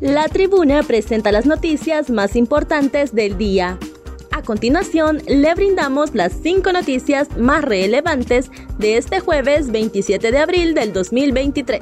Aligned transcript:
La 0.00 0.28
tribuna 0.28 0.82
presenta 0.82 1.32
las 1.32 1.46
noticias 1.46 2.10
más 2.10 2.36
importantes 2.36 3.14
del 3.14 3.38
día. 3.38 3.78
A 4.30 4.42
continuación, 4.42 5.22
le 5.26 5.54
brindamos 5.54 6.14
las 6.14 6.34
cinco 6.42 6.70
noticias 6.70 7.34
más 7.38 7.64
relevantes 7.64 8.50
de 8.78 8.98
este 8.98 9.20
jueves 9.20 9.70
27 9.70 10.32
de 10.32 10.38
abril 10.38 10.74
del 10.74 10.92
2023. 10.92 11.80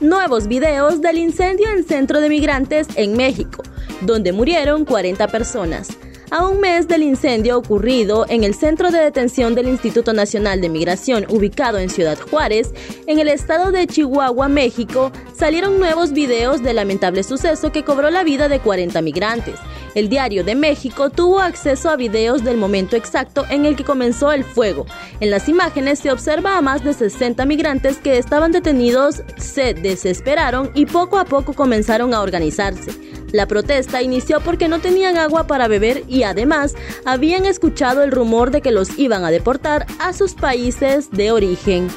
Nuevos 0.00 0.48
videos 0.48 1.02
del 1.02 1.18
incendio 1.18 1.68
en 1.70 1.84
centro 1.84 2.22
de 2.22 2.30
migrantes 2.30 2.88
en 2.96 3.18
México, 3.18 3.62
donde 4.00 4.32
murieron 4.32 4.86
40 4.86 5.28
personas 5.28 5.98
a 6.30 6.46
un 6.46 6.60
mes 6.60 6.88
del 6.88 7.02
incendio 7.02 7.58
ocurrido 7.58 8.26
en 8.28 8.44
el 8.44 8.54
centro 8.54 8.90
de 8.90 8.98
detención 8.98 9.54
del 9.54 9.68
Instituto 9.68 10.12
Nacional 10.12 10.60
de 10.60 10.68
Migración 10.68 11.26
ubicado 11.28 11.78
en 11.78 11.90
Ciudad 11.90 12.18
Juárez, 12.18 12.72
en 13.06 13.18
el 13.18 13.28
estado 13.28 13.72
de 13.72 13.86
Chihuahua, 13.86 14.48
México, 14.48 15.12
salieron 15.34 15.78
nuevos 15.78 16.12
videos 16.12 16.62
del 16.62 16.76
lamentable 16.76 17.22
suceso 17.22 17.72
que 17.72 17.84
cobró 17.84 18.10
la 18.10 18.24
vida 18.24 18.48
de 18.48 18.60
40 18.60 19.00
migrantes. 19.02 19.56
El 19.94 20.08
Diario 20.08 20.42
de 20.42 20.54
México 20.54 21.10
tuvo 21.10 21.40
acceso 21.40 21.88
a 21.88 21.96
videos 21.96 22.42
del 22.42 22.56
momento 22.56 22.96
exacto 22.96 23.44
en 23.48 23.64
el 23.64 23.76
que 23.76 23.84
comenzó 23.84 24.32
el 24.32 24.44
fuego. 24.44 24.86
En 25.20 25.30
las 25.30 25.48
imágenes 25.48 26.00
se 26.00 26.10
observa 26.10 26.58
a 26.58 26.62
más 26.62 26.82
de 26.82 26.94
60 26.94 27.46
migrantes 27.46 27.98
que 27.98 28.18
estaban 28.18 28.50
detenidos, 28.50 29.22
se 29.36 29.74
desesperaron 29.74 30.70
y 30.74 30.86
poco 30.86 31.18
a 31.18 31.24
poco 31.24 31.52
comenzaron 31.52 32.12
a 32.12 32.22
organizarse. 32.22 32.92
La 33.32 33.46
protesta 33.46 34.02
inició 34.02 34.40
porque 34.40 34.68
no 34.68 34.80
tenían 34.80 35.16
agua 35.16 35.46
para 35.46 35.66
beber 35.66 36.04
y 36.08 36.22
además 36.22 36.74
habían 37.04 37.46
escuchado 37.46 38.02
el 38.02 38.12
rumor 38.12 38.50
de 38.50 38.60
que 38.60 38.70
los 38.70 38.96
iban 38.98 39.24
a 39.24 39.30
deportar 39.30 39.86
a 39.98 40.12
sus 40.12 40.34
países 40.34 41.10
de 41.10 41.32
origen. 41.32 41.88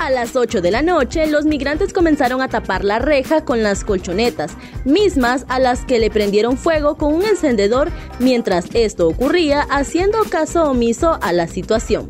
A 0.00 0.08
las 0.08 0.34
8 0.34 0.62
de 0.62 0.70
la 0.70 0.80
noche, 0.80 1.26
los 1.26 1.44
migrantes 1.44 1.92
comenzaron 1.92 2.40
a 2.40 2.48
tapar 2.48 2.84
la 2.84 2.98
reja 2.98 3.44
con 3.44 3.62
las 3.62 3.84
colchonetas, 3.84 4.52
mismas 4.86 5.44
a 5.48 5.58
las 5.58 5.84
que 5.84 5.98
le 5.98 6.08
prendieron 6.08 6.56
fuego 6.56 6.96
con 6.96 7.12
un 7.12 7.22
encendedor 7.22 7.90
mientras 8.18 8.64
esto 8.72 9.08
ocurría, 9.08 9.60
haciendo 9.60 10.20
caso 10.30 10.70
omiso 10.70 11.18
a 11.20 11.34
la 11.34 11.46
situación. 11.48 12.08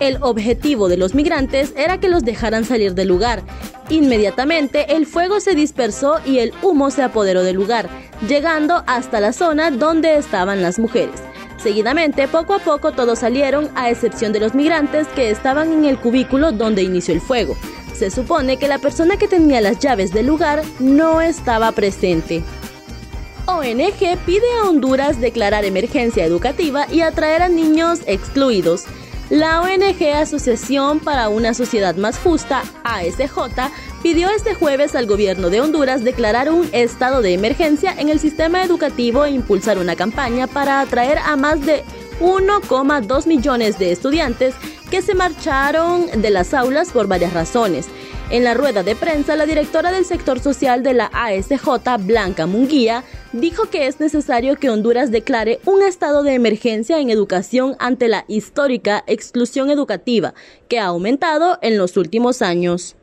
El 0.00 0.18
objetivo 0.20 0.88
de 0.88 0.96
los 0.96 1.14
migrantes 1.14 1.72
era 1.76 2.00
que 2.00 2.08
los 2.08 2.24
dejaran 2.24 2.64
salir 2.64 2.94
del 2.94 3.06
lugar. 3.06 3.44
Inmediatamente 3.88 4.96
el 4.96 5.06
fuego 5.06 5.38
se 5.38 5.54
dispersó 5.54 6.16
y 6.26 6.40
el 6.40 6.52
humo 6.62 6.90
se 6.90 7.04
apoderó 7.04 7.44
del 7.44 7.54
lugar, 7.54 7.88
llegando 8.26 8.82
hasta 8.88 9.20
la 9.20 9.32
zona 9.32 9.70
donde 9.70 10.16
estaban 10.16 10.60
las 10.60 10.80
mujeres. 10.80 11.22
Seguidamente, 11.58 12.28
poco 12.28 12.54
a 12.54 12.60
poco 12.60 12.92
todos 12.92 13.18
salieron, 13.18 13.68
a 13.74 13.90
excepción 13.90 14.32
de 14.32 14.40
los 14.40 14.54
migrantes 14.54 15.08
que 15.08 15.30
estaban 15.30 15.72
en 15.72 15.84
el 15.84 15.98
cubículo 15.98 16.52
donde 16.52 16.82
inició 16.82 17.14
el 17.14 17.20
fuego. 17.20 17.56
Se 17.94 18.10
supone 18.10 18.58
que 18.58 18.68
la 18.68 18.78
persona 18.78 19.16
que 19.16 19.26
tenía 19.26 19.60
las 19.60 19.80
llaves 19.80 20.12
del 20.12 20.26
lugar 20.26 20.62
no 20.78 21.20
estaba 21.20 21.72
presente. 21.72 22.44
ONG 23.46 24.18
pide 24.24 24.46
a 24.60 24.68
Honduras 24.68 25.20
declarar 25.20 25.64
emergencia 25.64 26.24
educativa 26.24 26.86
y 26.92 27.00
atraer 27.00 27.42
a 27.42 27.48
niños 27.48 28.00
excluidos. 28.06 28.84
La 29.30 29.60
ONG 29.60 30.02
Asociación 30.14 31.00
para 31.00 31.28
una 31.28 31.52
Sociedad 31.52 31.94
Más 31.96 32.18
Justa, 32.18 32.62
ASJ, 32.82 33.70
pidió 34.02 34.30
este 34.30 34.54
jueves 34.54 34.94
al 34.94 35.04
gobierno 35.04 35.50
de 35.50 35.60
Honduras 35.60 36.02
declarar 36.02 36.50
un 36.50 36.66
estado 36.72 37.20
de 37.20 37.34
emergencia 37.34 37.92
en 37.92 38.08
el 38.08 38.20
sistema 38.20 38.62
educativo 38.62 39.26
e 39.26 39.30
impulsar 39.32 39.76
una 39.76 39.96
campaña 39.96 40.46
para 40.46 40.80
atraer 40.80 41.18
a 41.18 41.36
más 41.36 41.60
de 41.60 41.84
1,2 42.20 43.26
millones 43.26 43.78
de 43.78 43.92
estudiantes 43.92 44.54
que 44.90 45.02
se 45.02 45.14
marcharon 45.14 46.22
de 46.22 46.30
las 46.30 46.54
aulas 46.54 46.90
por 46.90 47.06
varias 47.06 47.32
razones. 47.32 47.86
En 48.30 48.44
la 48.44 48.54
rueda 48.54 48.82
de 48.82 48.94
prensa, 48.94 49.36
la 49.36 49.46
directora 49.46 49.90
del 49.90 50.04
sector 50.04 50.38
social 50.40 50.82
de 50.82 50.92
la 50.92 51.10
ASJ, 51.12 51.96
Blanca 52.00 52.46
Munguía, 52.46 53.02
dijo 53.32 53.70
que 53.70 53.86
es 53.86 54.00
necesario 54.00 54.56
que 54.56 54.68
Honduras 54.68 55.10
declare 55.10 55.60
un 55.64 55.82
estado 55.82 56.22
de 56.22 56.34
emergencia 56.34 56.98
en 56.98 57.08
educación 57.08 57.74
ante 57.78 58.08
la 58.08 58.24
histórica 58.28 59.02
exclusión 59.06 59.70
educativa 59.70 60.34
que 60.68 60.78
ha 60.78 60.86
aumentado 60.86 61.58
en 61.62 61.78
los 61.78 61.96
últimos 61.96 62.42
años. 62.42 62.96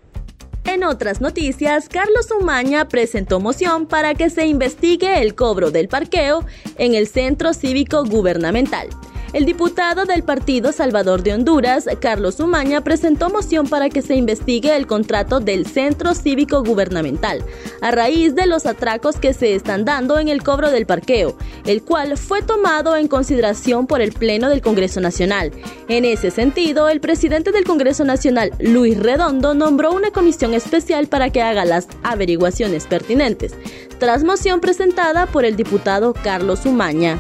En 0.66 0.84
otras 0.84 1.22
noticias, 1.22 1.90
Carlos 1.90 2.30
Umaña 2.40 2.88
presentó 2.88 3.40
moción 3.40 3.86
para 3.86 4.16
que 4.16 4.30
se 4.30 4.46
investigue 4.48 5.22
el 5.22 5.36
cobro 5.36 5.72
del 5.72 5.88
parqueo 5.88 6.44
en 6.78 6.96
el 6.96 7.08
Centro 7.08 7.54
Cívico 7.54 8.04
Gubernamental. 8.04 8.90
El 9.36 9.44
diputado 9.44 10.06
del 10.06 10.24
Partido 10.24 10.72
Salvador 10.72 11.22
de 11.22 11.34
Honduras, 11.34 11.90
Carlos 12.00 12.40
Umaña, 12.40 12.80
presentó 12.80 13.30
moción 13.30 13.68
para 13.68 13.90
que 13.90 14.02
se 14.02 14.16
investigue 14.16 14.74
el 14.74 14.88
contrato 14.88 15.42
del 15.42 15.66
Centro 15.68 16.14
Cívico 16.14 16.64
Gubernamental, 16.64 17.44
a 17.82 17.92
raíz 17.92 18.34
de 18.34 18.46
los 18.46 18.66
atracos 18.66 19.18
que 19.18 19.34
se 19.34 19.54
están 19.54 19.84
dando 19.84 20.20
en 20.20 20.30
el 20.30 20.42
cobro 20.42 20.72
del 20.72 20.86
parqueo, 20.86 21.36
el 21.66 21.84
cual 21.84 22.18
fue 22.18 22.44
tomado 22.44 22.96
en 22.96 23.10
consideración 23.10 23.88
por 23.88 24.00
el 24.00 24.14
Pleno 24.14 24.48
del 24.48 24.62
Congreso 24.62 25.02
Nacional. 25.02 25.52
En 25.90 26.06
ese 26.06 26.32
sentido, 26.32 26.88
el 26.88 27.02
presidente 27.02 27.52
del 27.52 27.66
Congreso 27.66 28.06
Nacional, 28.06 28.54
Luis 28.60 28.98
Redondo, 28.98 29.54
nombró 29.54 29.92
una 29.92 30.12
comisión 30.12 30.54
especial 30.54 31.08
para 31.08 31.30
que 31.30 31.42
haga 31.42 31.66
las 31.66 31.90
averiguaciones 32.04 32.88
pertinentes, 32.88 33.54
tras 34.00 34.24
moción 34.24 34.62
presentada 34.62 35.26
por 35.26 35.44
el 35.44 35.58
diputado 35.58 36.14
Carlos 36.14 36.66
Umaña 36.66 37.20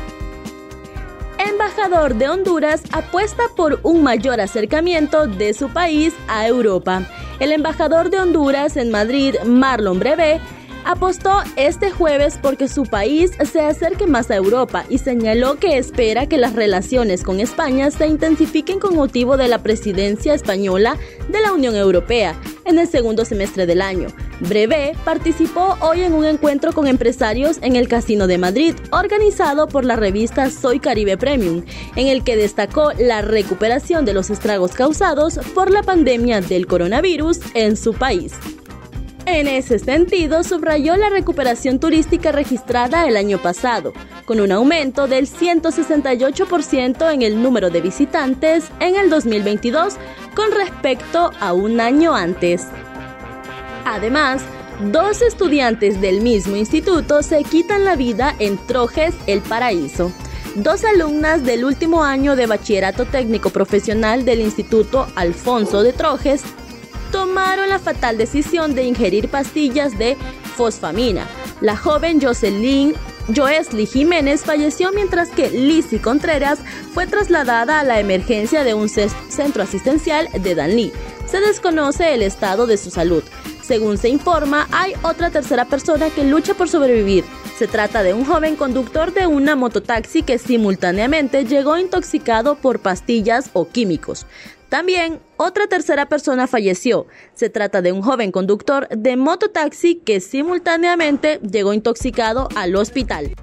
embajador 1.65 2.13
de 2.13 2.29
Honduras 2.29 2.83
apuesta 2.91 3.41
por 3.55 3.79
un 3.81 4.03
mayor 4.03 4.39
acercamiento 4.39 5.25
de 5.25 5.55
su 5.55 5.67
país 5.69 6.13
a 6.27 6.47
Europa. 6.47 7.01
El 7.39 7.51
embajador 7.51 8.11
de 8.11 8.19
Honduras 8.19 8.77
en 8.77 8.91
Madrid, 8.91 9.33
Marlon 9.43 9.97
Brevé, 9.97 10.39
apostó 10.85 11.41
este 11.55 11.91
jueves 11.91 12.39
porque 12.41 12.67
su 12.67 12.83
país 12.83 13.31
se 13.51 13.61
acerque 13.61 14.07
más 14.07 14.31
a 14.31 14.35
Europa 14.35 14.85
y 14.89 14.99
señaló 14.99 15.55
que 15.55 15.77
espera 15.77 16.27
que 16.27 16.37
las 16.37 16.53
relaciones 16.53 17.23
con 17.23 17.39
España 17.39 17.91
se 17.91 18.07
intensifiquen 18.07 18.79
con 18.79 18.95
motivo 18.95 19.35
de 19.35 19.47
la 19.47 19.63
presidencia 19.63 20.33
española 20.33 20.97
de 21.27 21.41
la 21.41 21.51
Unión 21.53 21.75
Europea 21.75 22.39
en 22.65 22.79
el 22.79 22.87
segundo 22.87 23.25
semestre 23.25 23.65
del 23.65 23.81
año. 23.81 24.07
Brevé 24.41 24.95
participó 25.03 25.77
hoy 25.81 26.01
en 26.01 26.13
un 26.13 26.25
encuentro 26.25 26.73
con 26.73 26.87
empresarios 26.87 27.57
en 27.61 27.75
el 27.75 27.87
Casino 27.87 28.27
de 28.27 28.37
Madrid, 28.37 28.75
organizado 28.91 29.67
por 29.67 29.85
la 29.85 29.95
revista 29.95 30.49
Soy 30.49 30.79
Caribe 30.79 31.17
Premium, 31.17 31.63
en 31.95 32.07
el 32.07 32.23
que 32.23 32.35
destacó 32.35 32.91
la 32.99 33.21
recuperación 33.21 34.05
de 34.05 34.13
los 34.13 34.29
estragos 34.29 34.71
causados 34.71 35.39
por 35.53 35.71
la 35.71 35.83
pandemia 35.83 36.41
del 36.41 36.67
coronavirus 36.67 37.39
en 37.53 37.77
su 37.77 37.93
país. 37.93 38.33
En 39.27 39.47
ese 39.47 39.79
sentido, 39.79 40.43
subrayó 40.43 40.95
la 40.97 41.09
recuperación 41.09 41.79
turística 41.79 42.31
registrada 42.31 43.07
el 43.07 43.17
año 43.17 43.41
pasado, 43.41 43.91
con 44.25 44.39
un 44.39 44.51
aumento 44.51 45.07
del 45.07 45.27
168% 45.27 47.11
en 47.11 47.23
el 47.23 47.41
número 47.41 47.71
de 47.71 47.81
visitantes 47.81 48.65
en 48.79 48.95
el 48.95 49.09
2022 49.09 49.95
con 50.35 50.51
respecto 50.51 51.31
a 51.39 51.53
un 51.53 51.79
año 51.79 52.13
antes. 52.13 52.67
Además, 53.83 54.43
dos 54.91 55.23
estudiantes 55.23 55.99
del 56.01 56.21
mismo 56.21 56.55
instituto 56.55 57.23
se 57.23 57.43
quitan 57.43 57.83
la 57.83 57.95
vida 57.95 58.35
en 58.37 58.57
Trojes 58.67 59.15
El 59.25 59.41
Paraíso. 59.41 60.11
Dos 60.53 60.83
alumnas 60.83 61.43
del 61.43 61.65
último 61.65 62.03
año 62.03 62.35
de 62.35 62.45
bachillerato 62.45 63.05
técnico 63.05 63.49
profesional 63.49 64.23
del 64.23 64.39
Instituto 64.39 65.07
Alfonso 65.15 65.81
de 65.81 65.93
Trojes 65.93 66.43
tomaron 67.15 67.69
la 67.69 67.79
fatal 67.79 68.17
decisión 68.17 68.75
de 68.75 68.83
ingerir 68.83 69.29
pastillas 69.29 69.97
de 69.97 70.17
fosfamina. 70.57 71.25
La 71.61 71.77
joven 71.77 72.19
Jocelyn 72.21 72.93
Joesly 73.33 73.85
Jiménez 73.85 74.41
falleció 74.41 74.91
mientras 74.91 75.29
que 75.29 75.49
Lizzie 75.49 76.01
Contreras 76.01 76.59
fue 76.93 77.07
trasladada 77.07 77.79
a 77.79 77.85
la 77.85 78.01
emergencia 78.01 78.65
de 78.65 78.73
un 78.73 78.89
centro 78.89 79.63
asistencial 79.63 80.27
de 80.33 80.55
Danlí. 80.55 80.91
Se 81.25 81.39
desconoce 81.39 82.13
el 82.13 82.21
estado 82.21 82.67
de 82.67 82.75
su 82.75 82.91
salud. 82.91 83.23
Según 83.63 83.97
se 83.97 84.09
informa, 84.09 84.67
hay 84.73 84.91
otra 85.01 85.29
tercera 85.29 85.63
persona 85.63 86.09
que 86.09 86.25
lucha 86.25 86.53
por 86.53 86.67
sobrevivir. 86.67 87.23
Se 87.57 87.67
trata 87.67 88.03
de 88.03 88.13
un 88.13 88.25
joven 88.25 88.57
conductor 88.57 89.13
de 89.13 89.25
una 89.25 89.55
mototaxi 89.55 90.21
que 90.21 90.37
simultáneamente 90.37 91.45
llegó 91.45 91.77
intoxicado 91.77 92.55
por 92.55 92.79
pastillas 92.79 93.51
o 93.53 93.69
químicos. 93.69 94.25
También 94.75 95.21
otra 95.37 95.67
tercera 95.67 96.09
persona 96.09 96.47
falleció. 96.47 97.07
Se 97.33 97.49
trata 97.49 97.81
de 97.81 97.93
un 97.93 98.01
joven 98.01 98.33
conductor 98.33 98.89
de 98.89 99.15
mototaxi 99.15 99.95
que 99.95 100.19
simultáneamente 100.19 101.39
llegó 101.49 101.71
intoxicado 101.71 102.49
al 102.57 102.75
hospital. 102.75 103.33